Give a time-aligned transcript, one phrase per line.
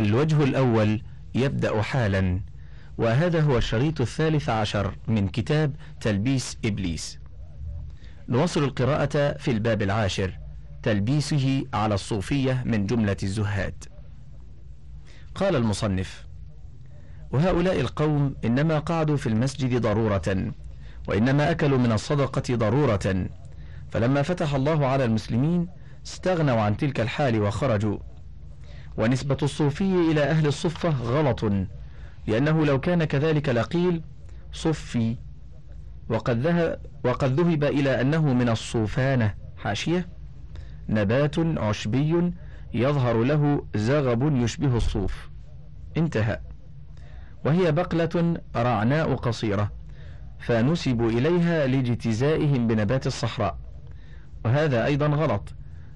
[0.00, 1.02] الوجه الأول
[1.34, 2.40] يبدأ حالا
[2.98, 7.18] وهذا هو الشريط الثالث عشر من كتاب تلبيس إبليس.
[8.28, 10.38] نواصل القراءة في الباب العاشر
[10.82, 13.84] تلبيسه على الصوفية من جملة الزهاد.
[15.34, 16.26] قال المصنف
[17.30, 20.52] وهؤلاء القوم إنما قعدوا في المسجد ضرورة
[21.08, 23.28] وإنما أكلوا من الصدقة ضرورة.
[23.90, 25.68] فلما فتح الله على المسلمين
[26.06, 27.98] استغنوا عن تلك الحال وخرجوا.
[28.96, 31.52] ونسبة الصوفي إلى أهل الصفة غلط
[32.26, 34.02] لأنه لو كان كذلك لقيل
[34.52, 35.16] صفي
[36.08, 40.08] وقد ذهب, وقد ذهب إلى أنه من الصوفانة حاشية
[40.88, 42.32] نبات عشبي
[42.74, 45.30] يظهر له زغب يشبه الصوف.
[45.96, 46.40] انتهى.
[47.44, 49.72] وهي بقلة رعناء قصيرة
[50.38, 53.58] فنسبوا إليها لاجتزائهم بنبات الصحراء.
[54.44, 55.54] وهذا أيضا غلط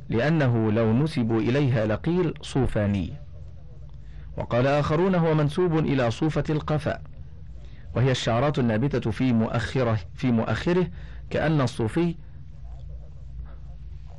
[0.08, 3.12] لأنه لو نسبوا إليها لقيل صوفاني.
[4.36, 7.00] وقال آخرون هو منسوب إلى صوفة القفا
[7.94, 10.86] وهي الشعرات النابتة في مؤخره في مؤخره
[11.30, 12.14] كأن الصوفي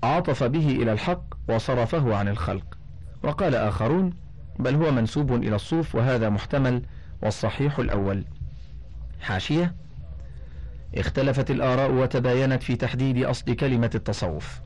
[0.04, 2.78] عطف به إلى الحق وصرفه عن الخلق.
[3.24, 4.14] وقال آخرون
[4.60, 6.82] بل هو منسوب إلى الصوف وهذا محتمل
[7.22, 8.26] والصحيح الأول.
[9.22, 9.76] حاشية
[10.98, 14.62] اختلفت الآراء وتباينت في تحديد أصل كلمة التصوف.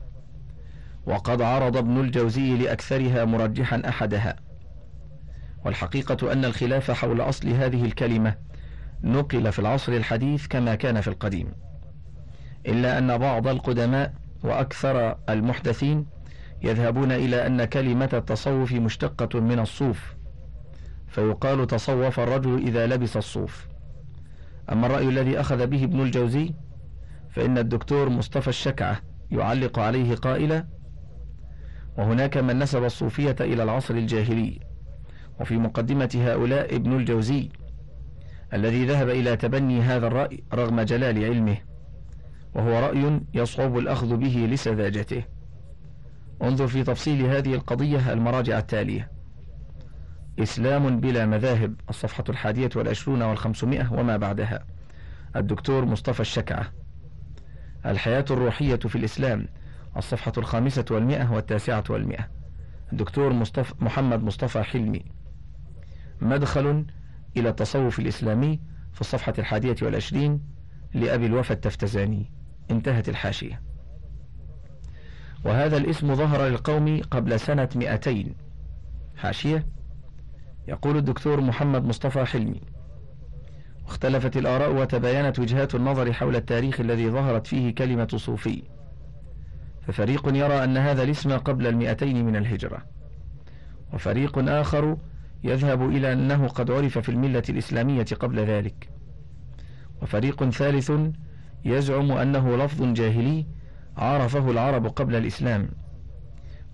[1.06, 4.36] وقد عرض ابن الجوزي لأكثرها مرجحا أحدها.
[5.64, 8.34] والحقيقة أن الخلاف حول أصل هذه الكلمة
[9.02, 11.52] نقل في العصر الحديث كما كان في القديم.
[12.66, 16.06] إلا أن بعض القدماء وأكثر المحدثين
[16.62, 20.14] يذهبون إلى أن كلمة التصوف مشتقة من الصوف
[21.08, 23.66] فيقال تصوف الرجل إذا لبس الصوف.
[24.72, 26.54] أما الرأي الذي أخذ به ابن الجوزي
[27.30, 29.00] فإن الدكتور مصطفى الشكعة
[29.30, 30.66] يعلق عليه قائلا
[31.98, 34.60] وهناك من نسب الصوفية إلى العصر الجاهلي
[35.40, 37.48] وفي مقدمة هؤلاء ابن الجوزي
[38.52, 41.56] الذي ذهب إلى تبني هذا الرأي رغم جلال علمه
[42.54, 45.22] وهو رأي يصعب الأخذ به لسذاجته.
[46.42, 49.10] انظر في تفصيل هذه القضية المراجع التالية.
[50.38, 54.64] إسلام بلا مذاهب الصفحة الحادية والعشرون والخمسمائة وما بعدها.
[55.36, 56.72] الدكتور مصطفى الشكعة.
[57.86, 59.48] الحياة الروحية في الإسلام
[59.96, 62.28] الصفحة الخامسة والمئة والتاسعة والمئة.
[62.92, 65.04] الدكتور مصطفى محمد مصطفى حلمي.
[66.20, 66.86] مدخل
[67.36, 68.60] إلى التصوف الإسلامي
[68.92, 70.40] في الصفحة الحادية والعشرين
[70.94, 72.32] لأبي الوفا التفتزاني.
[72.70, 73.62] انتهت الحاشية.
[75.44, 78.34] وهذا الاسم ظهر للقوم قبل سنة مئتين.
[79.16, 79.66] حاشية؟
[80.68, 82.60] يقول الدكتور محمد مصطفى حلمي.
[83.86, 88.62] اختلفت الآراء وتباينت وجهات النظر حول التاريخ الذي ظهرت فيه كلمة صوفي.
[89.90, 92.82] ففريق يرى أن هذا الاسم قبل المئتين من الهجرة.
[93.92, 94.96] وفريق آخر
[95.44, 98.88] يذهب إلى أنه قد عرف في الملة الإسلامية قبل ذلك.
[100.02, 100.92] وفريق ثالث
[101.64, 103.46] يزعم أنه لفظ جاهلي
[103.96, 105.68] عرفه العرب قبل الإسلام.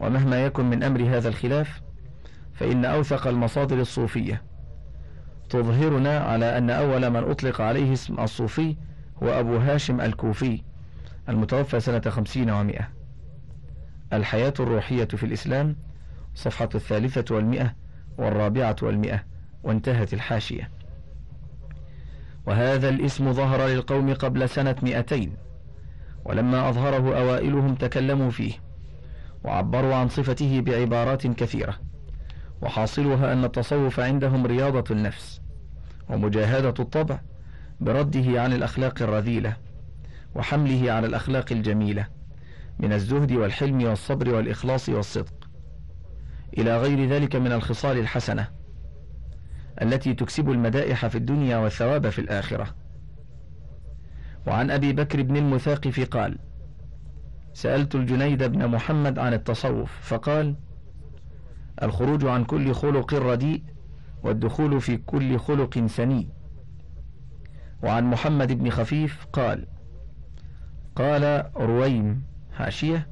[0.01, 1.81] ومهما يكن من أمر هذا الخلاف
[2.55, 4.43] فإن أوثق المصادر الصوفية.
[5.51, 8.77] تظهرنا على أن أول من أطلق عليه اسم الصوفي
[9.23, 10.63] هو أبو هاشم الكوفي
[11.29, 12.96] المتوفى سنة خمسين ومائة.
[14.13, 15.77] الحياة الروحية في الإسلام
[16.35, 17.75] صفحة الثالثة والمئة
[18.19, 19.25] والرابعة والمئة
[19.63, 20.71] وانتهت الحاشية.
[22.47, 25.37] وهذا الاسم ظهر للقوم قبل سنة مئتين
[26.25, 28.53] ولما أظهره أوائلهم تكلموا فيه
[29.45, 31.79] وعبروا عن صفته بعبارات كثيرة
[32.63, 35.41] وحاصلها أن التصوف عندهم رياضة النفس
[36.09, 37.21] ومجاهدة الطبع
[37.81, 39.57] برده عن الأخلاق الرذيلة
[40.35, 42.07] وحمله على الأخلاق الجميلة
[42.79, 45.49] من الزهد والحلم والصبر والإخلاص والصدق.
[46.59, 48.49] إلى غير ذلك من الخصال الحسنة
[49.83, 52.75] التي تكسب المدائح في الدنيا والثواب في الآخرة.
[54.47, 56.39] وعن أبي بكر بن المثاقف قال
[57.55, 60.57] سألت الجنيد بن محمد عن التصوف فقال
[61.83, 63.63] الخروج عن كل خلق رديء
[64.23, 66.29] والدخول في كل خلق سني
[67.83, 69.67] وعن محمد بن خفيف قال
[70.97, 72.23] قال رويم
[72.57, 73.09] حاشية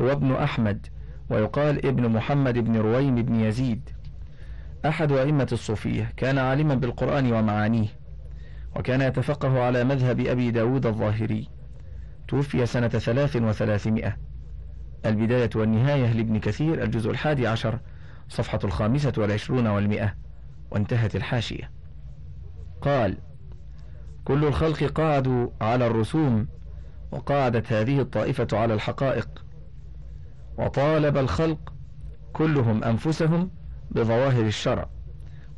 [0.00, 0.86] هو ابن أحمد
[1.30, 3.90] ويقال ابن محمد بن رويم بن يزيد.
[4.86, 7.88] أحد أئمة الصوفية كان عالما بالقرآن ومعانيه
[8.76, 11.48] وكان يتفقه على مذهب أبي داود الظاهري.
[12.28, 14.16] توفي سنة ثلاث وثلاثمائة.
[15.06, 17.78] البداية والنهاية لابن كثير الجزء الحادي عشر
[18.28, 20.14] صفحة الخامسة والعشرون والمئة
[20.70, 21.70] وانتهت الحاشية.
[22.80, 23.16] قال
[24.24, 26.46] كل الخلق قعدوا على الرسوم
[27.14, 29.28] وقعدت هذه الطائفة على الحقائق.
[30.58, 31.72] وطالب الخلق
[32.32, 33.50] كلهم أنفسهم
[33.90, 34.88] بظواهر الشرع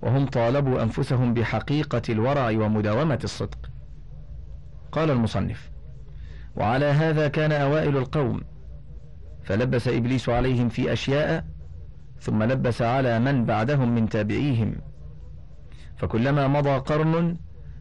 [0.02, 3.70] وهم طالبوا أنفسهم بحقيقة الورع ومداومة الصدق.
[4.92, 5.70] قال المصنف
[6.56, 8.40] وعلى هذا كان أوائل القوم
[9.42, 11.44] فلبس إبليس عليهم في أشياء
[12.20, 14.76] ثم لبس على من بعدهم من تابعيهم.
[15.96, 17.36] فكلما مضى قرن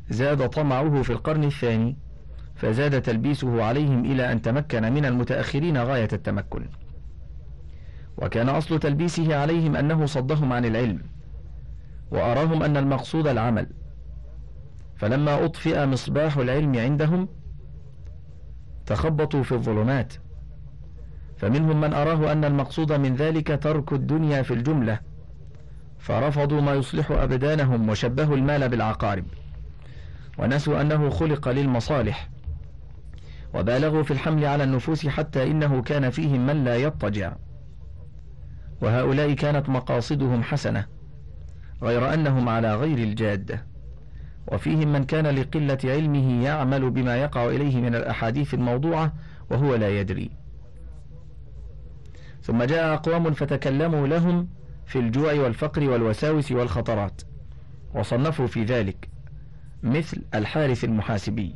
[0.09, 2.04] زاد طمعه في القرن الثاني
[2.55, 6.69] فزاد تلبيسه عليهم إلى أن تمكن من المتأخرين غاية التمكن.
[8.17, 11.01] وكان أصل تلبيسه عليهم أنه صدهم عن العلم
[12.11, 13.67] وأراهم أن المقصود العمل.
[14.95, 17.27] فلما أطفئ مصباح العلم عندهم
[18.85, 20.13] تخبطوا في الظلمات.
[21.37, 24.99] فمنهم من أراه أن المقصود من ذلك ترك الدنيا في الجملة
[25.99, 29.25] فرفضوا ما يصلح أبدانهم وشبهوا المال بالعقارب.
[30.37, 32.29] ونسوا أنه خلق للمصالح.
[33.55, 37.35] وبالغوا في الحمل على النفوس حتى إنه كان فيهم من لا يضطجع.
[38.81, 40.85] وهؤلاء كانت مقاصدهم حسنة
[41.83, 43.65] غير أنهم على غير الجادة
[44.47, 49.13] وفيهم من كان لقلة علمه يعمل بما يقع إليه من الأحاديث الموضوعة
[49.51, 50.31] وهو لا يدري.
[52.41, 54.47] ثم جاء أقوام فتكلموا لهم
[54.85, 57.21] في الجوع والفقر والوساوس والخطرات
[57.93, 59.09] وصنفوا في ذلك
[59.83, 61.55] مثل الحارث المحاسبي.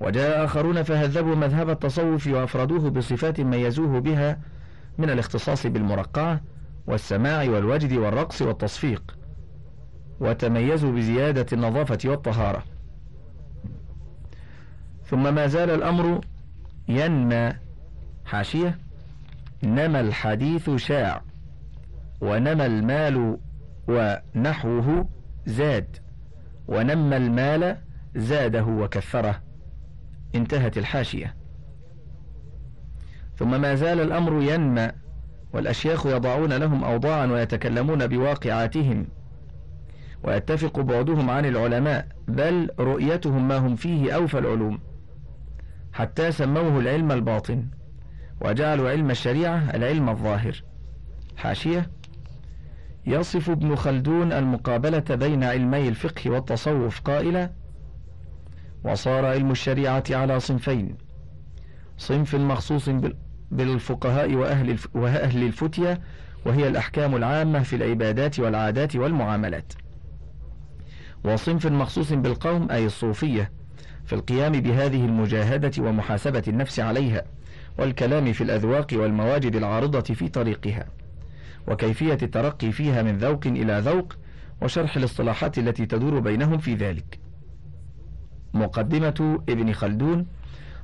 [0.00, 4.38] وجاء آخرون فهذبوا مذهب التصوف وأفردوه بصفات ميزوه بها
[4.98, 6.40] من الاختصاص بالمرقعة
[6.86, 9.16] والسماع والوجد والرقص والتصفيق
[10.20, 12.64] وتميزوا بزيادة النظافة والطهارة.
[15.04, 16.20] ثم ما زال الأمر
[16.88, 17.52] ينمى
[18.24, 18.78] حاشية
[19.62, 21.22] نمى الحديث شاع
[22.20, 23.38] ونمى المال
[23.88, 25.08] ونحوه
[25.46, 25.96] زاد
[26.68, 27.76] ونمى المال
[28.16, 29.49] زاده وكثره.
[30.34, 31.36] انتهت الحاشية.
[33.36, 34.88] ثم ما زال الأمر ينمى
[35.52, 39.06] والأشياخ يضعون لهم أوضاعا ويتكلمون بواقعاتهم
[40.24, 44.78] ويتفق بعدهم عن العلماء بل رؤيتهم ما هم فيه أوفى العلوم
[45.92, 47.66] حتى سموه العلم الباطن
[48.40, 50.62] وجعلوا علم الشريعة العلم الظاهر.
[51.36, 51.90] حاشية
[53.06, 57.50] يصف ابن خلدون المقابلة بين علمي الفقه والتصوف قائلا
[58.84, 60.96] وصار علم الشريعة على صنفين.
[61.98, 62.88] صنف مخصوص
[63.50, 66.00] بالفقهاء وأهل, وأهل الفتية
[66.46, 69.72] وهي الأحكام العامة في العبادات والعادات والمعاملات.
[71.24, 73.50] وصنف مخصوص بالقوم أي الصوفية
[74.06, 77.24] في القيام بهذه المجاهدة ومحاسبة النفس عليها
[77.78, 80.86] والكلام في الأذواق والمواجد العارضة في طريقها
[81.68, 84.16] وكيفية الترقي فيها من ذوق إلى ذوق
[84.62, 87.18] وشرح الاصطلاحات التي تدور بينهم في ذلك.
[88.54, 90.26] مقدمة ابن خلدون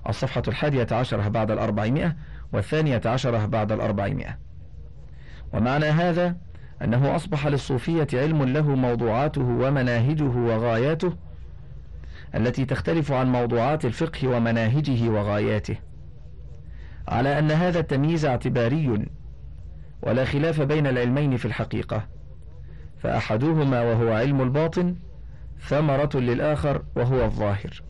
[0.08, 2.16] الصفحة الحادية عشرة بعد الأربعمائة
[2.52, 4.38] والثانية عشرة بعد الأربعمائة.
[5.52, 6.36] ومعنى هذا
[6.82, 11.12] أنه أصبح للصوفية علم له موضوعاته ومناهجه وغاياته
[12.34, 15.76] التي تختلف عن موضوعات الفقه ومناهجه وغاياته
[17.08, 19.06] على أن هذا التمييز اعتباري
[20.02, 22.06] ولا خلاف بين العلمين في الحقيقة
[22.98, 24.96] فأحدهما وهو علم الباطن
[25.60, 27.82] ثمرة للآخر وهو الظاهر.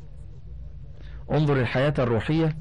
[1.33, 2.57] انظر الحياة الروحية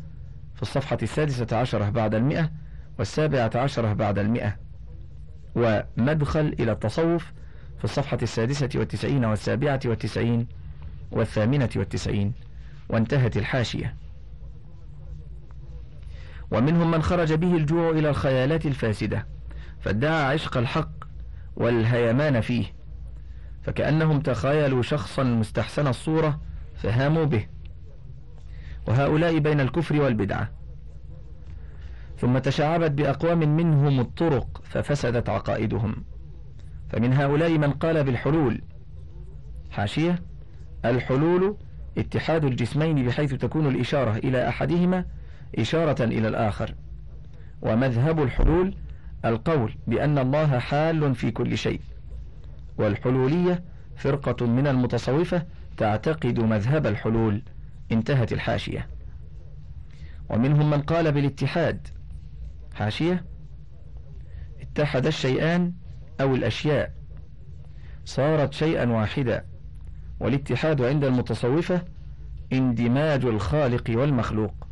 [0.56, 2.52] في الصفحة السادسة عشرة بعد المئة
[3.00, 4.58] والسابعة عشرة بعد المئة
[5.56, 7.34] ومدخل إلى التصوف
[7.78, 10.48] في الصفحة السادسة والتسعين والسابعة والتسعين
[11.12, 12.34] والثامنة والتسعين
[12.90, 13.96] وانتهت الحاشية.
[16.52, 19.28] ومنهم من خرج به الجوع إلى الخيالات الفاسدة
[19.80, 20.92] فادعى عشق الحق
[21.56, 22.66] والهيمان فيه.
[23.66, 26.40] فكأنهم تخيلوا شخصا مستحسن الصورة
[26.76, 27.46] فهاموا به.
[28.88, 30.52] وهؤلاء بين الكفر والبدعة.
[32.18, 35.96] ثم تشعبت بأقوام منهم الطرق ففسدت عقائدهم.
[36.90, 38.62] فمن هؤلاء من قال بالحلول.
[39.72, 40.24] حاشية
[40.86, 41.58] الحلول
[41.98, 45.06] اتحاد الجسمين بحيث تكون الإشارة إلى أحدهما
[45.60, 46.76] إشارة إلى الآخر.
[47.62, 48.76] ومذهب الحلول
[49.26, 51.82] القول بأن الله حال في كل شيء.
[52.77, 53.63] والحلولية
[53.96, 55.46] فرقة من المتصوفة
[55.77, 57.41] تعتقد مذهب الحلول
[57.91, 58.88] انتهت الحاشية.
[60.29, 61.88] ومنهم من قال بالاتحاد.
[62.74, 63.25] حاشية؟
[64.62, 65.74] اتحد الشيئان
[66.22, 66.94] أو الأشياء.
[68.05, 69.46] صارت شيئا واحدا.
[70.20, 71.82] والاتحاد عند المتصوفة
[72.53, 74.67] اندماج الخالق والمخلوق.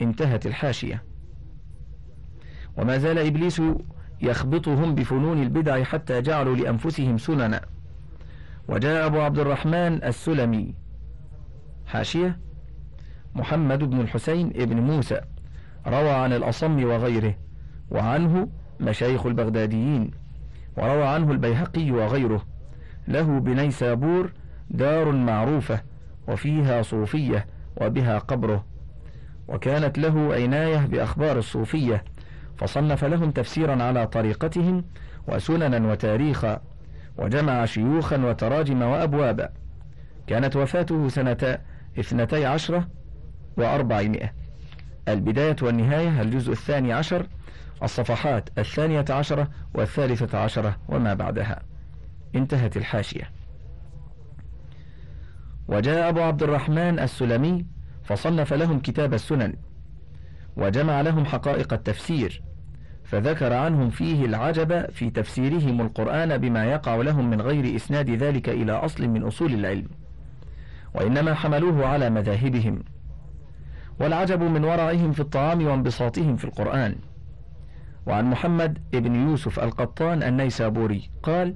[0.00, 1.04] انتهت الحاشية.
[2.76, 3.62] وما زال إبليس
[4.20, 7.60] يخبطهم بفنون البدع حتى جعلوا لأنفسهم سننا
[8.68, 10.74] وجاء أبو عبد الرحمن السلمي.
[11.86, 12.38] حاشية.
[13.34, 15.20] محمد بن الحسين ابن موسى.
[15.86, 17.34] روى عن الأصم وغيره.
[17.90, 18.48] وعنه
[18.80, 20.10] مشايخ البغداديين.
[20.76, 22.46] وروى عنه البيهقي وغيره.
[23.08, 24.32] له بنيسابور
[24.70, 25.80] دار معروفة.
[26.28, 27.46] وفيها صوفية.
[27.80, 28.64] وبها قبره.
[29.48, 32.04] وكانت له عناية بأخبار الصوفية.
[32.58, 34.84] فصنف لهم تفسيرا على طريقتهم
[35.28, 36.60] وسننا وتاريخا
[37.18, 39.48] وجمع شيوخا وتراجم وأبوابا.
[40.26, 41.58] كانت وفاته سنة
[41.98, 42.88] اثنتي عشرة
[43.56, 44.32] وأربعمائة.
[45.08, 47.26] البداية والنهاية الجزء الثاني عشر
[47.82, 51.62] الصفحات الثانية عشرة والثالثة عشرة وما بعدها.
[52.34, 53.30] انتهت الحاشية.
[55.68, 57.66] وجاء أبو عبد الرحمن السلمي
[58.04, 59.54] فصنف لهم كتاب السنن
[60.56, 62.42] وجمع لهم حقائق التفسير
[63.08, 68.72] فذكر عنهم فيه العجب في تفسيرهم القرآن بما يقع لهم من غير إسناد ذلك إلى
[68.72, 69.88] أصل من أصول العلم
[70.94, 72.82] وإنما حملوه على مذاهبهم.
[74.00, 76.96] والعجب من ورعهم في الطعام وانبساطهم في القرآن.
[78.06, 81.54] وعن محمد بن يوسف القطان النيسابوري قال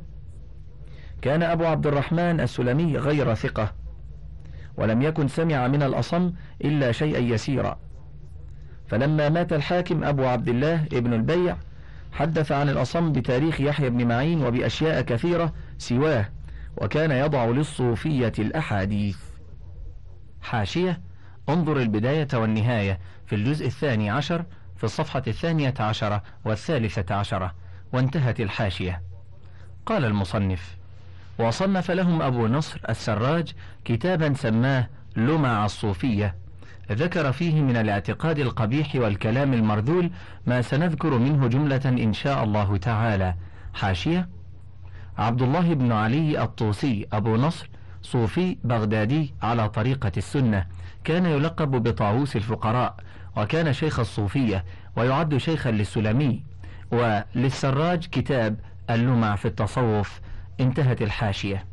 [1.22, 3.72] كان أبو عبد الرحمن السلمي غير ثقة
[4.76, 6.32] ولم يكن سمع من الأصم
[6.64, 7.78] إلا شيئا يسيرا.
[8.92, 11.56] فلما مات الحاكم أبو عبد الله ابن البيع
[12.12, 16.28] حدث عن الأصم بتاريخ يحيى بن معين وبأشياء كثيرة سواه
[16.76, 19.18] وكان يضع للصوفية الأحاديث.
[20.42, 21.00] حاشية
[21.48, 24.44] انظر البداية والنهاية في الجزء الثاني عشر
[24.76, 27.54] في الصفحة الثانية عشرة والثالثة عشرة
[27.92, 29.02] وانتهت الحاشية.
[29.86, 30.76] قال المصنف
[31.38, 33.52] وصنف لهم أبو نصر السراج
[33.84, 36.41] كتابا سماه لمع الصوفية.
[36.90, 40.10] ذكر فيه من الاعتقاد القبيح والكلام المرذول
[40.46, 43.34] ما سنذكر منه جملة إن شاء الله تعالى.
[43.74, 44.28] حاشية
[45.18, 47.68] عبد الله بن علي الطوسي أبو نصر
[48.02, 50.66] صوفي بغدادي على طريقة السنة.
[51.04, 52.96] كان يلقب بطاووس الفقراء
[53.36, 54.64] وكان شيخ الصوفية
[54.96, 56.42] ويعد شيخا للسلمي
[56.92, 58.56] وللسراج كتاب
[58.90, 60.20] اللمع في التصوف.
[60.60, 61.64] انتهت الحاشية.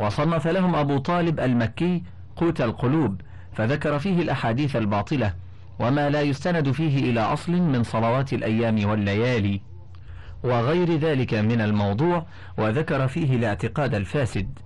[0.00, 2.02] وصنف لهم أبو طالب المكي
[2.36, 3.20] قوت القلوب.
[3.54, 5.34] فذكر فيه الأحاديث الباطلة
[5.78, 9.60] وما لا يستند فيه إلى أصل من صلوات الأيام والليالي
[10.44, 12.26] وغير ذلك من الموضوع
[12.58, 14.58] وذكر فيه الاعتقاد الفاسد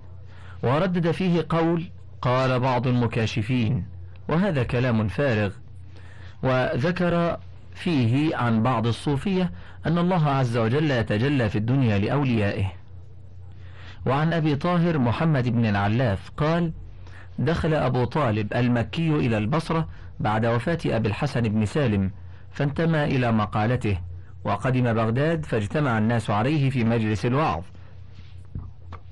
[0.63, 1.89] وردد فيه قول
[2.21, 3.85] قال بعض المكاشفين
[4.29, 5.51] وهذا كلام فارغ
[6.43, 7.37] وذكر
[7.75, 9.51] فيه عن بعض الصوفية
[9.85, 12.71] أن الله عز وجل يتجلى في الدنيا لأوليائه
[14.05, 16.71] وعن أبي طاهر محمد بن العلاف قال
[17.39, 19.87] دخل أبو طالب المكي إلى البصرة
[20.19, 22.11] بعد وفاة أبي الحسن بن سالم
[22.51, 23.97] فانتمى إلى مقالته
[24.43, 27.63] وقدم بغداد فاجتمع الناس عليه في مجلس الوعظ.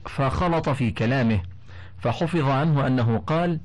[0.06, 1.42] فخلط في كلامه
[1.98, 3.60] فحفظ عنه أنه قال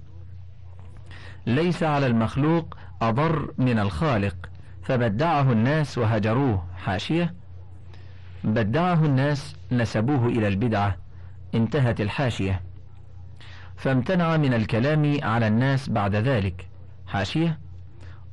[1.46, 4.36] ليس على المخلوق أضر من الخالق
[4.82, 7.34] فبدعه الناس وهجروه حاشية
[8.44, 10.96] بدعه الناس نسبوه إلى البدعة
[11.54, 12.60] انتهت الحاشية.
[13.80, 16.66] فامتنع من الكلام على الناس بعد ذلك.
[17.06, 17.58] حاشية.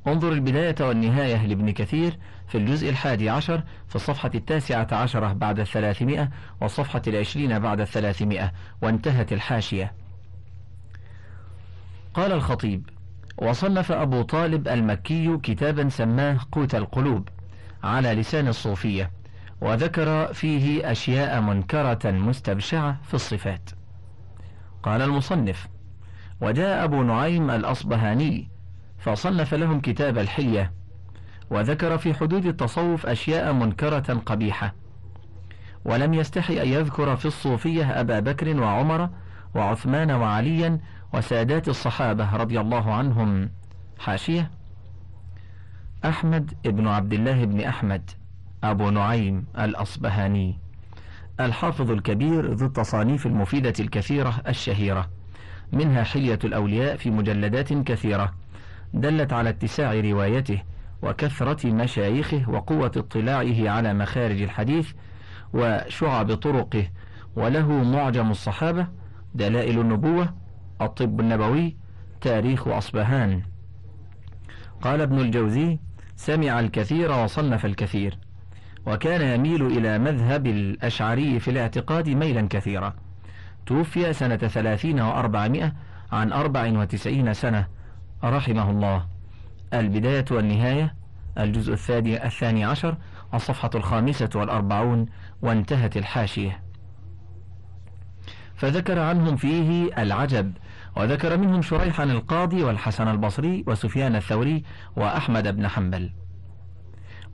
[0.06, 6.30] انظر البداية والنهاية لابن كثير في الجزء الحادي عشر في الصفحة التاسعة عشرة بعد الثلاثمائة
[6.60, 8.52] والصفحة العشرين بعد الثلاثمائة
[8.82, 9.92] وانتهت الحاشية.
[12.14, 12.88] قال الخطيب
[13.38, 17.28] وصنف أبو طالب المكي كتابا سماه قوت القلوب
[17.84, 19.10] على لسان الصوفية
[19.60, 23.77] وذكر فيه أشياء منكرة مستبشعة في الصفات.
[24.82, 25.68] قال المصنف
[26.40, 28.48] وجاء أبو نعيم الأصبهاني
[28.98, 30.72] فصنف لهم كتاب الحلية
[31.50, 34.74] وذكر في حدود التصوف أشياء منكرة قبيحة
[35.84, 39.10] ولم يستحي أن يذكر في الصوفية أبا بكر وعمر
[39.54, 40.80] وعثمان وعليا
[41.14, 43.50] وسادات الصحابة رضي الله عنهم.
[43.98, 44.50] حاشية
[46.04, 48.10] أحمد بن عبد الله بن أحمد
[48.64, 50.58] أبو نعيم الأصبهاني.
[51.40, 55.08] الحافظ الكبير ذو التصانيف المفيدة الكثيرة الشهيرة.
[55.72, 58.34] منها حلية الأولياء في مجلدات كثيرة.
[58.94, 60.62] دلت على اتساع روايته
[61.02, 64.92] وكثرة مشايخه وقوة اطلاعه على مخارج الحديث
[65.54, 66.86] وشعب طرقه.
[67.36, 68.86] وله معجم الصحابة
[69.34, 70.34] دلائل النبوة
[70.80, 71.76] الطب النبوي
[72.20, 73.42] تاريخ أصبهان.
[74.82, 75.78] قال ابن الجوزي
[76.16, 78.18] سمع الكثير وصنف الكثير.
[78.88, 82.94] وكان يميل إلى مذهب الأشعري في الاعتقاد ميلا كثيرا.
[83.66, 85.72] توفي سنة ثلاثين وأربعمائة
[86.12, 87.66] عن أربع وتسعين سنة
[88.24, 89.06] رحمه الله.
[89.74, 90.94] البداية والنهاية
[91.38, 92.96] الجزء الثاني الثاني عشر
[93.34, 95.06] الصفحة الخامسة والأربعون
[95.42, 96.62] وانتهت الحاشية.
[98.56, 100.52] فذكر عنهم فيه العجب
[100.96, 104.64] وذكر منهم شريحا القاضي والحسن البصري وسفيان الثوري
[104.96, 106.10] وأحمد بن حنبل.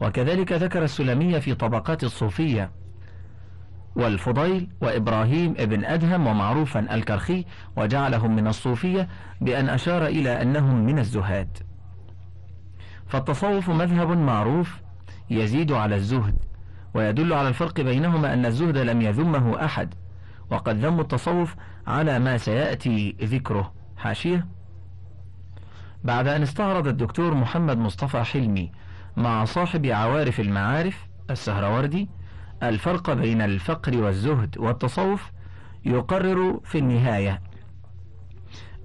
[0.00, 2.70] وكذلك ذكر السلمية في طبقات الصوفية
[3.96, 7.44] والفضيل وإبراهيم ابن أدهم ومعروفا الكرخي
[7.76, 9.08] وجعلهم من الصوفية
[9.40, 11.58] بأن أشار إلى أنهم من الزهاد.
[13.06, 14.80] فالتصوف مذهب معروف
[15.30, 16.36] يزيد على الزهد
[16.94, 19.94] ويدل على الفرق بينهما أن الزهد لم يذمه أحد
[20.50, 21.54] وقد ذم التصوف
[21.86, 23.72] على ما سيأتي ذكره.
[23.96, 24.46] حاشية؟
[26.04, 28.72] بعد أن استعرض الدكتور محمد مصطفى حلمي
[29.16, 32.08] مع صاحب عوارف المعارف السهروردي
[32.62, 35.30] الفرق بين الفقر والزهد والتصوف
[35.84, 37.40] يقرر في النهاية.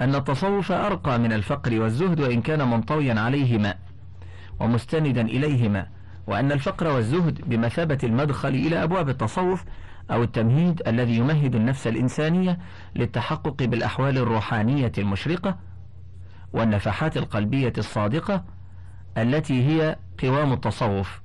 [0.01, 3.75] أن التصوف أرقى من الفقر والزهد وإن كان منطويا عليهما
[4.59, 5.87] ومستندا إليهما
[6.27, 9.63] وأن الفقر والزهد بمثابة المدخل إلى أبواب التصوف
[10.11, 12.59] أو التمهيد الذي يمهد النفس الإنسانية
[12.95, 15.57] للتحقق بالأحوال الروحانية المشرقة
[16.53, 18.43] والنفحات القلبية الصادقة
[19.21, 21.21] التي هي قوام التصوف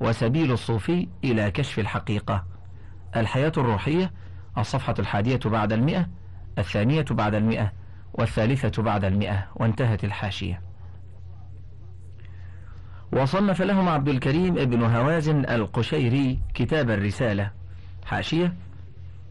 [0.00, 2.44] وسبيل الصوفي إلى كشف الحقيقة.
[3.16, 4.12] الحياة الروحية
[4.58, 6.06] الصفحة الحادية بعد المئة
[6.58, 7.72] الثانية بعد المئة
[8.14, 10.62] والثالثة بعد المئة وانتهت الحاشية.
[13.12, 17.50] وصنف لهم عبد الكريم ابن هوازن القشيري كتاب الرسالة.
[18.04, 18.54] حاشية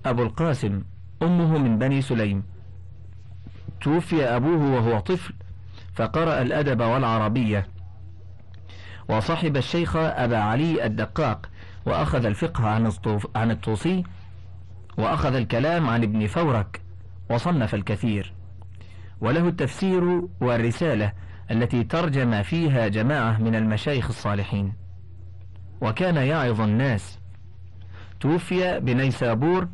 [0.06, 0.84] أبو القاسم
[1.22, 2.44] أمه من بني سليم.
[3.82, 5.34] توفي أبوه وهو طفل
[5.94, 7.68] فقرأ الأدب والعربية.
[9.12, 11.50] وصحب الشيخ أبا علي الدقاق
[11.86, 12.91] وأخذ الفقه عن
[13.36, 14.03] عن الطوسي
[14.98, 16.82] وأخذ الكلام عن ابن فورك
[17.30, 18.34] وصنف الكثير.
[19.22, 21.13] وله التفسير والرسالة
[21.51, 24.74] التي ترجم فيها جماعة من المشايخ الصالحين.
[25.82, 27.19] وكان يعظ الناس.
[28.19, 29.67] توفي بنيسابور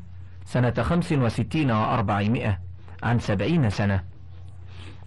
[0.46, 2.60] سنة خمس وستين وأربعمائة
[3.04, 4.04] عن سبعين سنة.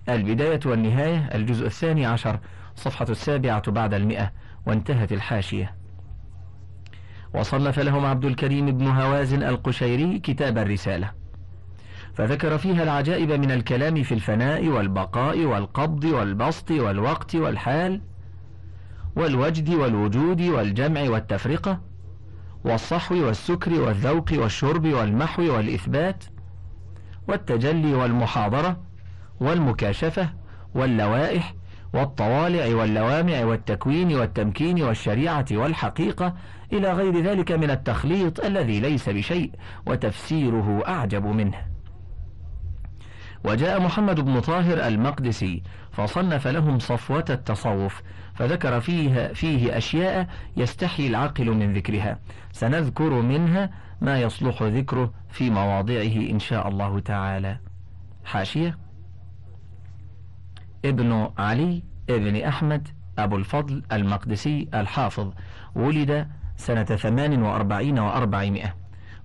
[0.08, 2.38] البداية والنهاية الجزء الثاني عشر
[2.76, 4.32] صفحة السابعة بعد المئة
[4.66, 5.74] وانتهت الحاشية.
[7.34, 11.10] وصنف لهم عبد الكريم بن هوازن القشيري كتاب الرسالة.
[12.14, 18.00] فذكر فيها العجائب من الكلام في الفناء والبقاء والقبض والبسط والوقت والحال
[19.16, 21.80] والوجد والوجود والجمع والتفرقة
[22.64, 26.24] والصحو والسكر والذوق والشرب والمحو والإثبات
[27.28, 28.80] والتجلي والمحاضرة
[29.40, 30.30] والمكاشفة
[30.74, 31.54] واللوائح
[31.92, 36.34] والطوالع واللوامع والتكوين والتمكين والشريعة والحقيقة
[36.72, 39.50] إلى غير ذلك من التخليط الذي ليس بشيء
[39.86, 41.70] وتفسيره أعجب منه.
[43.44, 48.02] وجاء محمد بن طاهر المقدسي فصنف لهم صفوة التصوف
[48.34, 52.18] فذكر فيها فيه أشياء يستحي العقل من ذكرها.
[52.52, 57.58] سنذكر منها ما يصلح ذكره في مواضعه إن شاء الله تعالى.
[58.24, 58.78] حاشية؟
[60.84, 62.88] ابن علي ابن أحمد
[63.18, 65.32] أبو الفضل المقدسي الحافظ
[65.74, 68.74] ولد سنة ثمان وأربعين وأربعمائة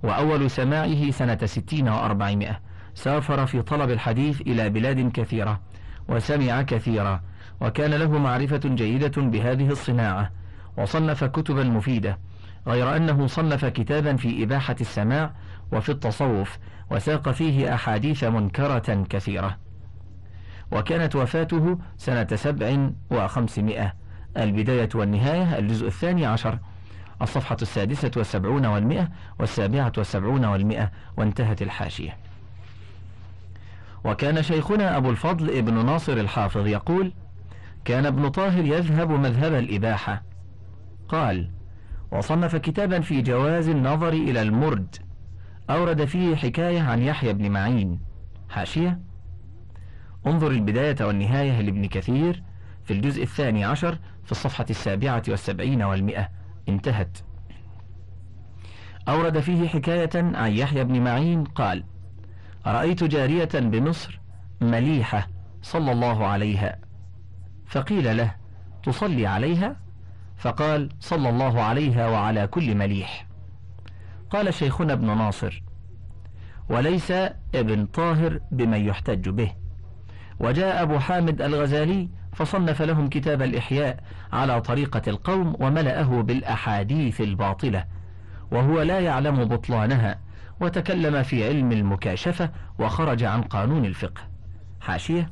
[0.03, 2.59] وأول سماعه سنة ستين وأربعمائة.
[2.93, 5.61] سافر في طلب الحديث إلى بلاد كثيرة
[6.07, 7.21] وسمع كثيرا
[7.61, 10.31] وكان له معرفة جيدة بهذه الصناعة
[10.77, 12.17] وصنف كتبا مفيدة
[12.67, 15.33] غير أنه صنف كتابا في إباحة السماع
[15.71, 16.57] وفي التصوف
[16.91, 19.64] وساق فيه أحاديث منكرة كثيرة.
[20.71, 23.93] وكانت وفاته سنة سبع وخمسمائة.
[24.37, 26.59] البداية والنهاية الجزء الثاني عشر.
[27.21, 32.17] الصفحة السادسة والسبعون والمئة والسابعة والسبعون والمئة وانتهت الحاشية.
[34.03, 37.13] وكان شيخنا أبو الفضل ابن ناصر الحافظ يقول
[37.85, 40.23] كان ابن طاهر يذهب مذهب الإباحة.
[41.07, 41.49] قال
[42.11, 44.95] وصنف كتابا في جواز النظر إلى المرد
[45.69, 47.99] أورد فيه حكاية عن يحيى بن معين.
[48.49, 48.99] حاشية.
[50.27, 52.43] انظر البداية والنهاية لابن كثير
[52.83, 56.29] في الجزء الثاني عشر في الصفحة السابعة والسبعين والمئة.
[56.69, 57.17] انتهت.
[59.07, 61.83] أورد فيه حكاية عن يحيى بن معين قال
[62.65, 64.19] رأيت جارية بمصر
[64.61, 65.27] مليحة
[65.61, 66.79] صلى الله عليها.
[67.65, 68.35] فقيل له
[68.83, 69.75] تصلي عليها؟
[70.37, 73.27] فقال صلى الله عليها وعلى كل مليح.
[74.29, 75.63] قال شيخنا ابن ناصر
[76.69, 77.11] وليس
[77.55, 79.64] ابن طاهر بمن يحتج به.
[80.39, 83.99] وجاء أبو حامد الغزالي فصنف لهم كتاب الإحياء
[84.33, 87.85] على طريقة القوم وملأه بالأحاديث الباطلة
[88.51, 90.19] وهو لا يعلم بطلانها
[90.61, 94.21] وتكلم في علم المكاشفة وخرج عن قانون الفقه.
[94.81, 95.29] حاشية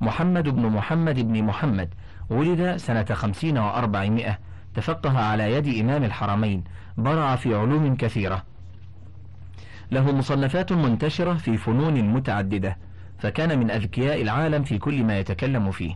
[0.00, 1.94] محمد بن محمد بن محمد
[2.30, 4.38] ولد سنة خمسين وأربعمائة
[4.74, 6.64] تفقه على يد إمام الحرمين
[6.96, 8.42] برع في علوم كثيرة.
[9.90, 12.76] له مصنفات منتشرة في فنون متعددة.
[13.22, 15.94] فكان من أذكياء العالم في كل ما يتكلم فيه.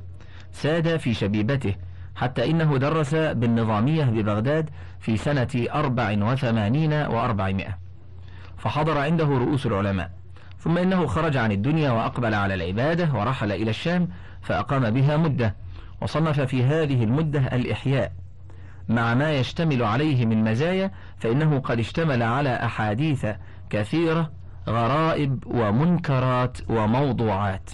[0.53, 1.75] ساد في شبيبته
[2.17, 7.79] حتى إنه درس بالنظامية ببغداد في سنة أربع وثمانين وأربعمائة.
[8.57, 10.11] فحضر عنده رؤوس العلماء.
[10.59, 14.09] ثم إنه خرج عن الدنيا وأقبل على العبادة ورحل إلى الشام
[14.43, 15.55] فأقام بها مدة
[16.03, 18.13] وصنف في هذه المدة الإحياء.
[18.89, 23.27] مع ما يشتمل عليه من مزايا فإنه قد اشتمل على أحاديث
[23.71, 24.36] كثيرة
[24.69, 27.71] غرائب ومنكرات وموضوعات.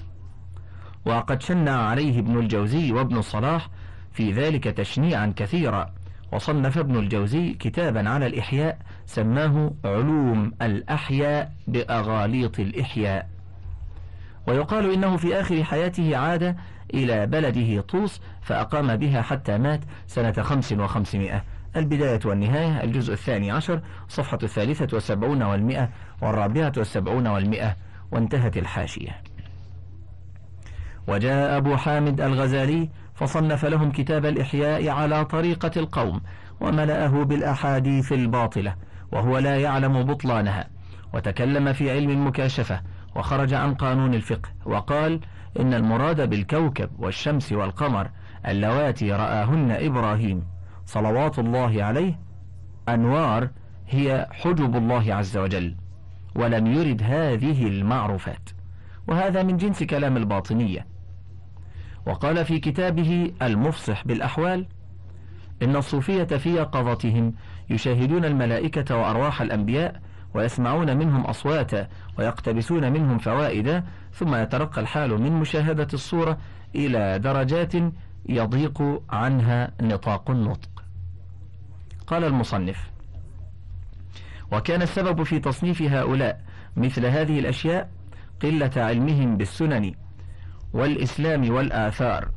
[1.07, 3.69] وقد شنع عليه ابن الجوزي وابن صلاح
[4.13, 5.91] في ذلك تشنيعا كثيرا
[6.33, 13.29] وصنف ابن الجوزي كتابا على الإحياء سماه علوم الأحياء بأغاليط الإحياء.
[14.47, 16.57] ويقال إنه في آخر حياته عاد
[16.95, 21.45] إلى بلده طوس فأقام بها حتى مات سنة خمس وخمسمائة.
[21.77, 25.89] البداية والنهاية الجزء الثاني عشر صفحة الثالثة والسبعون والمئة
[26.23, 27.77] والرابعة والسبعون والمئة
[28.11, 29.23] وانتهت الحاشية.
[31.09, 36.21] وجاء أبو حامد الغزالي فصنف لهم كتاب الإحياء على طريقة القوم
[36.61, 38.75] وملأه بالأحاديث الباطلة
[39.13, 40.69] وهو لا يعلم بطلانها.
[41.15, 42.81] وتكلم في علم المكاشفة
[43.17, 45.21] وخرج عن قانون الفقه وقال
[45.61, 48.11] إن المراد بالكوكب والشمس والقمر
[48.49, 50.52] اللواتي رآهن إبراهيم.
[50.93, 52.19] صلوات الله عليه
[52.89, 53.51] أنوار
[53.89, 55.77] هي حجب الله عز وجل
[56.35, 58.51] ولم يرد هذه المعروفات.
[59.09, 60.87] وهذا من جنس كلام الباطنية.
[62.07, 64.67] وقال في كتابه المفصح بالأحوال
[65.63, 67.35] إن الصوفية في يقظتهم
[67.71, 70.01] يشاهدون الملائكة وأرواح الأنبياء
[70.35, 76.39] ويسمعون منهم أصواتا ويقتبسون منهم فوائد ثم يترقى الحال من مشاهدة الصورة
[76.75, 77.73] إلى درجات
[78.29, 80.72] يضيق عنها نطاق النطق.
[82.13, 82.91] قال المصنف.
[84.53, 86.41] وكان السبب في تصنيف هؤلاء
[86.77, 87.91] مثل هذه الأشياء
[88.43, 89.95] قلة علمهم بالسنن
[90.73, 92.29] والإسلام والآثار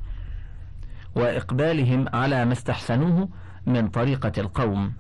[1.16, 3.30] وإقبالهم على ما استحسنوه
[3.66, 4.94] من طريقة القوم.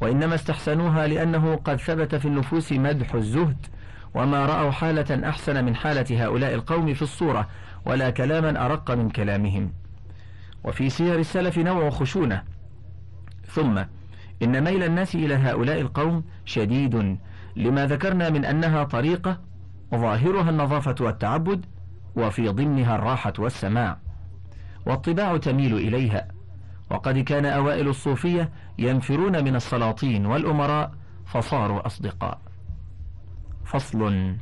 [0.00, 3.66] وإنما استحسنوها لأنه قد ثبت في النفوس مدح الزهد
[4.14, 7.48] وما رأوا حالة أحسن من حالة هؤلاء القوم في الصورة
[7.86, 9.72] ولا كلاما أرق من كلامهم.
[10.64, 12.53] وفي سير السلف نوع خشونة
[13.46, 13.78] ثم
[14.42, 17.18] إن ميل الناس إلى هؤلاء القوم شديد
[17.56, 19.40] لما ذكرنا من أنها طريقة
[19.94, 21.66] ظاهرها النظافة والتعبد
[22.16, 23.98] وفي ضمنها الراحة والسماع
[24.86, 26.28] والطباع تميل إليها
[26.90, 30.92] وقد كان أوائل الصوفية ينفرون من السلاطين والأمراء
[31.26, 32.40] فصاروا أصدقاء.
[33.64, 34.34] فصل.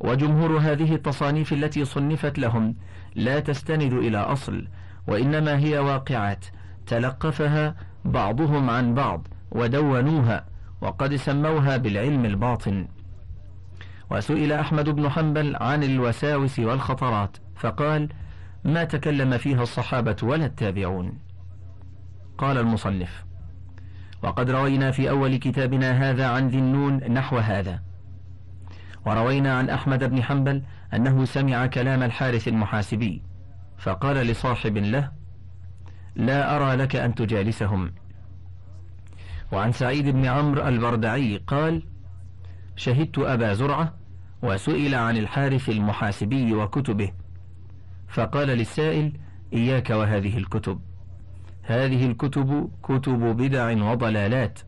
[0.00, 2.74] وجمهور هذه التصانيف التي صنفت لهم
[3.14, 4.68] لا تستند إلى أصل
[5.06, 6.44] وإنما هي واقعات
[6.88, 7.74] تلقفها
[8.04, 10.44] بعضهم عن بعض ودونوها
[10.80, 12.88] وقد سموها بالعلم الباطن.
[14.10, 18.08] وسئل أحمد بن حنبل عن الوساوس والخطرات فقال
[18.64, 21.18] ما تكلم فيها الصحابة ولا التابعون.
[22.38, 23.24] قال المصنف
[24.22, 27.82] وقد روينا في أول كتابنا هذا عن ذي النون نحو هذا.
[29.06, 30.62] وروينا عن أحمد بن حنبل
[30.94, 33.22] أنه سمع كلام الحارث المحاسبي
[33.78, 35.17] فقال لصاحب له
[36.18, 37.92] لا أرى لك أن تجالسهم.
[39.52, 41.82] وعن سعيد بن عمرو البردعي قال
[42.76, 43.94] شهدت أبا زرعة
[44.42, 47.12] وسئل عن الحارث المحاسبي وكتبه
[48.08, 49.12] فقال للسائل
[49.52, 50.80] إياك وهذه الكتب.
[51.62, 54.58] هذه الكتب كتب بدع وضلالات.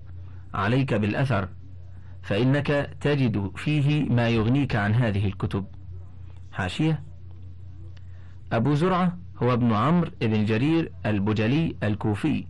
[0.54, 1.48] عليك بالأثر
[2.22, 5.66] فإنك تجد فيه ما يغنيك عن هذه الكتب.
[6.52, 7.02] حاشية.
[8.52, 12.46] أبو زرعة هو ابن عمرو بن جرير البجلي الكوفي.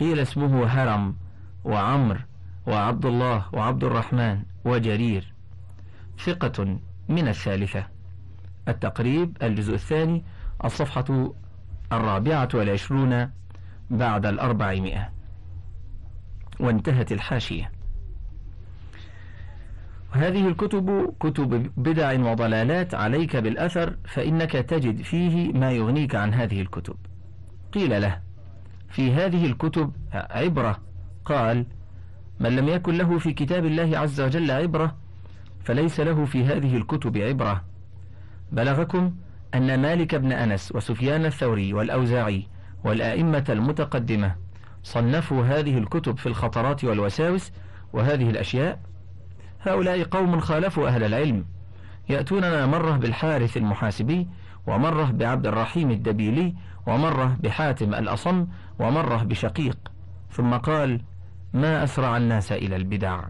[0.00, 1.16] قيل اسمه هرم
[1.64, 2.24] وعمر
[2.66, 5.32] وعبد الله وعبد الرحمن وجرير.
[6.18, 7.86] ثقة من الثالثة.
[8.68, 10.24] التقريب الجزء الثاني
[10.64, 11.34] الصفحة
[11.92, 13.30] الرابعة والعشرون
[13.90, 15.08] بعد الأربعمائة.
[16.60, 17.73] وانتهت الحاشية.
[20.14, 26.96] هذه الكتب كتب بدع وضلالات عليك بالأثر فإنك تجد فيه ما يغنيك عن هذه الكتب.
[27.72, 28.20] قيل له
[28.88, 30.80] في هذه الكتب عبرة.
[31.24, 31.66] قال
[32.40, 34.96] من لم يكن له في كتاب الله عز وجل عبرة
[35.64, 37.64] فليس له في هذه الكتب عبرة.
[38.52, 39.14] بلغكم
[39.54, 42.46] أن مالك بن أنس وسفيان الثوري والأوزاعي
[42.84, 44.34] والآئمة المتقدمة
[44.82, 47.52] صنفوا هذه الكتب في الخطرات والوساوس
[47.92, 48.80] وهذه الأشياء
[49.64, 51.44] هؤلاء قوم خالفوا أهل العلم.
[52.08, 54.28] يأتوننا مرة بالحارث المحاسبي
[54.66, 56.54] ومرة بعبد الرحيم الدبيلي
[56.86, 58.46] ومرة بحاتم الأصم
[58.78, 59.78] ومرة بشقيق.
[60.30, 61.00] ثم قال
[61.54, 63.24] ما أسرع الناس إلى البدع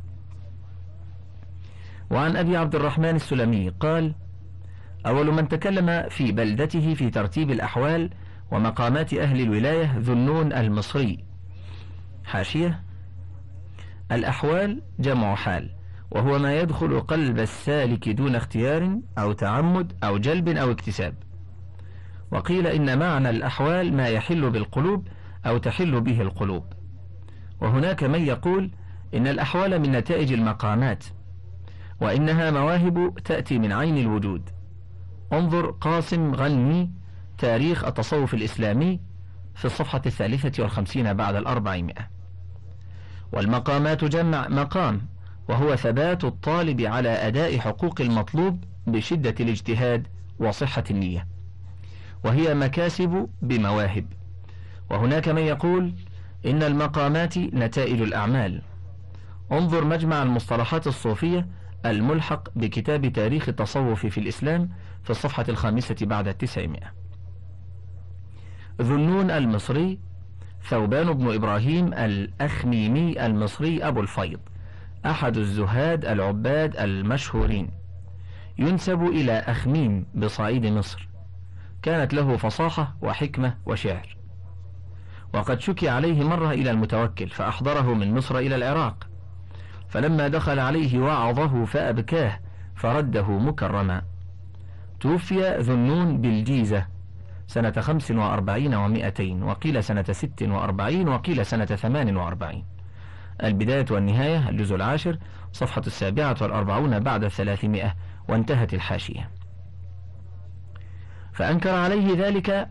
[2.11, 4.15] وعن أبي عبد الرحمن السلمي قال
[5.07, 8.11] أول من تكلم في بلدته في ترتيب الأحوال
[8.51, 11.25] ومقامات أهل الولاية ذنون المصري.
[12.25, 12.81] حاشية
[14.13, 15.71] الأحوال جمع حال.
[16.11, 21.15] وهو ما يدخل قلب السالك دون اختيار أو تعمد أو جلب أو اكتساب.
[22.31, 25.09] وقيل إن معنى الأحوال ما يحل بالقلوب
[25.47, 26.65] أو تحل به القلوب.
[27.61, 28.71] وهناك من يقول
[29.15, 31.05] إن الأحوال من نتائج المقامات
[32.01, 34.51] وإنها مواهب تأتي من عين الوجود.
[35.33, 36.91] انظر قاسم غني
[37.39, 39.01] تاريخ التصوف الإسلامي
[39.55, 42.09] في الصفحة الثالثة والخمسين بعد الأربعمائة.
[43.33, 45.14] والمقامات جمع مقام
[45.49, 50.07] وهو ثبات الطالب على أداء حقوق المطلوب بشدة الاجتهاد
[50.39, 51.27] وصحة النية.
[52.25, 54.07] وهي مكاسب بمواهب.
[54.91, 55.93] وهناك من يقول
[56.47, 58.63] إن المقامات نتائج الأعمال.
[59.53, 61.47] انظر مجمع المصطلحات الصوفية
[61.87, 64.69] الملحق بكتاب تاريخ التصوف في الإسلام
[65.05, 66.93] في الصفحة الخامسة بعد التسعمائة.
[68.83, 69.99] ذنون المصري
[70.69, 74.41] ثوبان بن إبراهيم الأخميمي المصري أبو الفيض.
[75.07, 77.71] أحد الزهاد العباد المشهورين.
[78.59, 81.09] ينسب إلى أخميم بصعيد مصر.
[81.83, 84.17] كانت له فصاحة وحكمة وشعر.
[85.35, 89.09] وقد شكي عليه مرة إلى المتوكل فأحضره من مصر إلى العراق.
[89.89, 92.41] فلما دخل عليه وعظه فأبكاه
[92.75, 94.03] فرده مكرما.
[95.01, 96.87] توفي ذنون بالجيزة
[97.47, 102.74] سنة خمس وأربعين ومائتين وقيل سنة ست وأربعين وقيل سنة ثمان وأربعين.
[103.43, 105.19] البداية والنهاية الجزء العاشر
[105.53, 107.95] صفحة السابعة والأربعون بعد الثلاثمائة
[108.29, 109.31] وانتهت الحاشية.
[111.33, 112.69] فأنكر عليه ذلك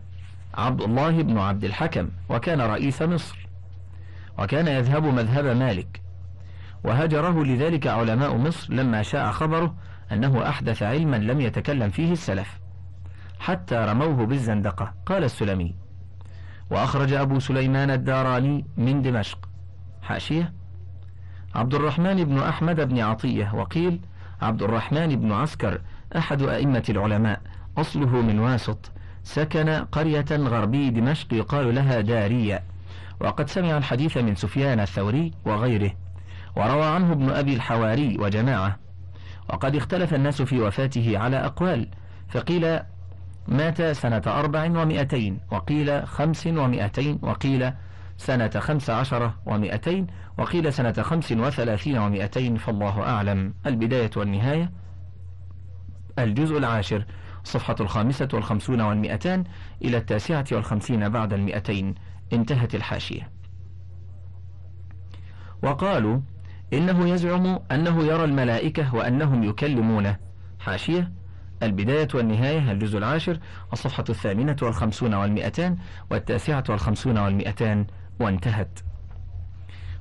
[0.54, 3.48] عبد الله بن عبد الحكم وكان رئيس مصر
[4.38, 6.00] وكان يذهب مذهب مالك.
[6.84, 9.74] وهجره لذلك علماء مصر لما شاع خبره
[10.12, 12.60] أنه أحدث علما لم يتكلم فيه السلف
[13.40, 15.74] حتى رموه بالزندقة قال السلمي.
[16.70, 19.53] وأخرج أبو سليمان الداراني من دمشق.
[20.04, 20.52] حاشية.
[21.54, 24.00] عبد الرحمن بن أحمد بن عطية وقيل
[24.42, 25.80] عبد الرحمن بن عسكر
[26.16, 27.40] أحد أئمة العلماء
[27.78, 28.90] أصله من واسط
[29.22, 32.62] سكن قرية غربي دمشق يقال لها دارية
[33.20, 35.90] وقد سمع الحديث من سفيان الثوري وغيره
[36.56, 38.78] وروى عنه ابن أبي الحواري وجماعة
[39.48, 41.88] وقد اختلف الناس في وفاته على أقوال
[42.28, 42.80] فقيل
[43.48, 47.72] مات سنة أربع ومئتين وقيل خمس ومئتين وقيل
[48.16, 50.06] سنة خمس عشرة ومئتين
[50.38, 53.54] وقيل سنة خمس وثلاثين ومئتين فالله أعلم.
[53.66, 54.72] البداية والنهاية.
[56.18, 57.04] الجزء العاشر.
[57.44, 59.44] صفحة الخامسة والخمسون والمئتان
[59.84, 61.94] إلى التاسعة والخمسين بعد المئتين.
[62.32, 63.30] انتهت الحاشية.
[65.62, 66.20] وقالوا
[66.72, 70.16] إنه يزعم أنه يرى الملائكة وأنهم يكلمونه.
[70.60, 71.12] حاشية.
[71.62, 72.72] البداية والنهاية.
[72.72, 73.38] الجزء العاشر.
[73.72, 75.76] الصفحة الثامنة والخمسون والمئتان
[76.10, 77.86] والتاسعة والخمسون والمئتان.
[78.20, 78.80] وانتهت.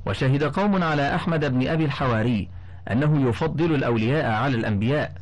[0.06, 2.49] وشهد قوم على أحمد بن أبي الحواري
[2.91, 5.13] أنه يفضل الأولياء على الأنبياء.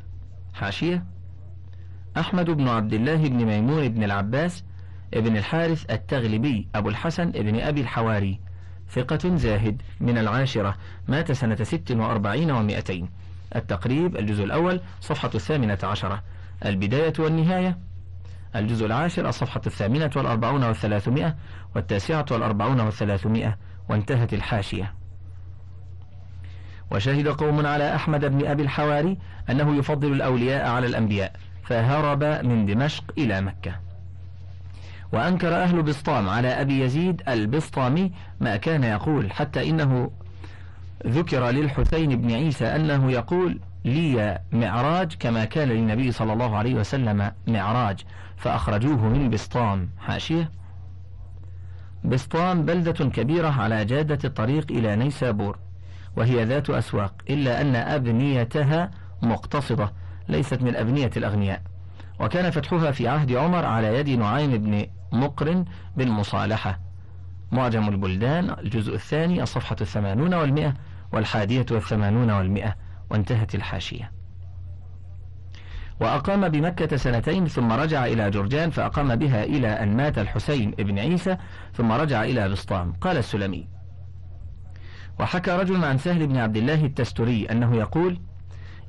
[0.53, 1.05] حاشية.
[2.17, 4.63] أحمد بن عبد الله بن ميمون بن العباس
[5.13, 8.39] ابن الحارث التغلبي أبو الحسن ابن أبي الحواري.
[8.89, 10.75] ثقة زاهد من العاشرة
[11.07, 13.09] مات سنة ست وأربعين ومائتين.
[13.55, 16.23] التقريب الجزء الأول صفحة الثامنة عشرة.
[16.65, 17.77] البداية والنهاية.
[18.55, 21.35] الجزء العاشر الصفحة الثامنة والأربعون والثلاثمائة
[21.75, 23.57] والتاسعة والأربعون والثلاثمائة
[23.89, 24.93] وانتهت الحاشية.
[26.91, 29.17] وشهد قوم على أحمد بن أبي الحواري
[29.49, 31.33] أنه يفضل الأولياء على الأنبياء
[31.63, 33.75] فهرب من دمشق إلى مكة.
[35.13, 40.11] وأنكر أهل بسطام على أبي يزيد البسطامي ما كان يقول حتى إنه
[41.07, 47.31] ذكر للحسين بن عيسى أنه يقول لي معراج كما كان للنبي صلى الله عليه وسلم
[47.47, 47.99] معراج
[48.37, 49.89] فأخرجوه من بسطام.
[49.99, 50.51] حاشية؟
[52.05, 55.59] بسطام بلدة كبيرة على جادة الطريق إلى نيسابور
[56.17, 58.91] وهي ذات أسواق إلا أن أبنيتها
[59.21, 59.93] مقتصدة
[60.29, 61.61] ليست من أبنية الأغنياء.
[62.19, 65.65] وكان فتحها في عهد عمر على يد نعيم بن مقرن
[65.97, 66.79] بالمصالحة.
[67.51, 70.73] معجم البلدان الجزء الثاني الصفحة الثمانون والمئة
[71.11, 72.75] والحادية والثمانون والمئة.
[73.11, 74.11] وانتهت الحاشية.
[76.01, 81.37] وأقام بمكة سنتين ثم رجع إلى جرجان فأقام بها إلى أن مات الحسين بن عيسى
[81.73, 82.93] ثم رجع إلى بسطام.
[82.93, 83.67] قال السلمي
[85.19, 88.19] وحكى رجل عن سهل بن عبد الله التستري أنه يقول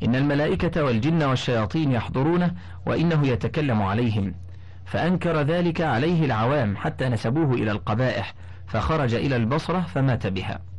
[0.03, 2.55] إن الملائكة والجن والشياطين يحضرونه
[2.87, 4.35] وإنه يتكلم عليهم
[4.85, 8.35] فأنكر ذلك عليه العوام حتى نسبوه إلى القبائح
[8.67, 10.72] فخرج إلى البصرة فمات بها.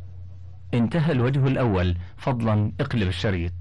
[0.74, 1.96] انتهى الوجه الأول.
[2.18, 3.54] فضلا اقلب الشريط.